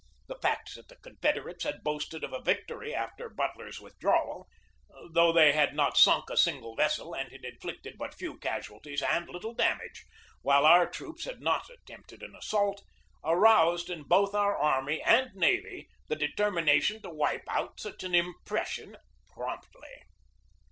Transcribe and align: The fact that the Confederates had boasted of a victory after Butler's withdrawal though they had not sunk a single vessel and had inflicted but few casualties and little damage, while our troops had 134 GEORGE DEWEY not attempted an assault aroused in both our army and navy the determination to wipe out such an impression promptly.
The 0.25 0.39
fact 0.41 0.73
that 0.73 0.87
the 0.87 0.95
Confederates 0.95 1.63
had 1.63 1.83
boasted 1.83 2.23
of 2.23 2.33
a 2.33 2.41
victory 2.41 2.91
after 2.91 3.29
Butler's 3.29 3.79
withdrawal 3.79 4.47
though 5.11 5.31
they 5.31 5.51
had 5.53 5.75
not 5.75 5.95
sunk 5.95 6.31
a 6.31 6.37
single 6.37 6.75
vessel 6.75 7.13
and 7.13 7.31
had 7.31 7.45
inflicted 7.45 7.99
but 7.99 8.15
few 8.15 8.39
casualties 8.39 9.03
and 9.03 9.29
little 9.29 9.53
damage, 9.53 10.05
while 10.41 10.65
our 10.65 10.89
troops 10.89 11.25
had 11.25 11.35
134 11.39 11.75
GEORGE 11.85 11.85
DEWEY 11.85 11.97
not 11.99 12.01
attempted 12.19 12.23
an 12.23 12.35
assault 12.35 12.83
aroused 13.23 13.91
in 13.91 14.01
both 14.01 14.33
our 14.33 14.57
army 14.57 15.03
and 15.03 15.35
navy 15.35 15.87
the 16.07 16.15
determination 16.15 16.99
to 17.03 17.11
wipe 17.11 17.45
out 17.47 17.79
such 17.79 18.03
an 18.03 18.15
impression 18.15 18.97
promptly. 19.27 20.01